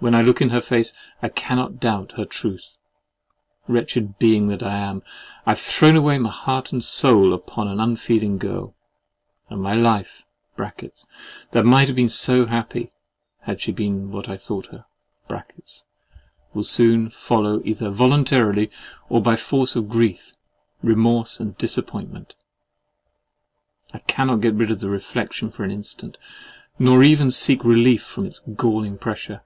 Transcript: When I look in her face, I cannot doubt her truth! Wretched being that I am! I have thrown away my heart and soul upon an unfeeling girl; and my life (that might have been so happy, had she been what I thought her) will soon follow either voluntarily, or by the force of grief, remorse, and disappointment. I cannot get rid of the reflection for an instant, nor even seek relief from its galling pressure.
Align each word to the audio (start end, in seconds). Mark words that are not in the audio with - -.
When 0.00 0.14
I 0.14 0.22
look 0.22 0.40
in 0.40 0.50
her 0.50 0.60
face, 0.60 0.92
I 1.22 1.28
cannot 1.28 1.80
doubt 1.80 2.12
her 2.12 2.24
truth! 2.24 2.62
Wretched 3.66 4.16
being 4.16 4.46
that 4.46 4.62
I 4.62 4.76
am! 4.78 5.02
I 5.44 5.50
have 5.50 5.58
thrown 5.58 5.96
away 5.96 6.18
my 6.18 6.30
heart 6.30 6.70
and 6.70 6.84
soul 6.84 7.32
upon 7.34 7.66
an 7.66 7.80
unfeeling 7.80 8.38
girl; 8.38 8.76
and 9.50 9.60
my 9.60 9.74
life 9.74 10.24
(that 10.56 11.64
might 11.64 11.88
have 11.88 11.96
been 11.96 12.08
so 12.08 12.46
happy, 12.46 12.92
had 13.40 13.60
she 13.60 13.72
been 13.72 14.12
what 14.12 14.28
I 14.28 14.36
thought 14.36 14.66
her) 14.66 14.84
will 16.54 16.62
soon 16.62 17.10
follow 17.10 17.60
either 17.64 17.90
voluntarily, 17.90 18.70
or 19.08 19.20
by 19.20 19.32
the 19.32 19.38
force 19.38 19.74
of 19.74 19.88
grief, 19.88 20.32
remorse, 20.80 21.40
and 21.40 21.58
disappointment. 21.58 22.36
I 23.92 23.98
cannot 23.98 24.42
get 24.42 24.54
rid 24.54 24.70
of 24.70 24.78
the 24.78 24.90
reflection 24.90 25.50
for 25.50 25.64
an 25.64 25.72
instant, 25.72 26.18
nor 26.78 27.02
even 27.02 27.32
seek 27.32 27.64
relief 27.64 28.04
from 28.04 28.26
its 28.26 28.38
galling 28.38 28.96
pressure. 28.96 29.42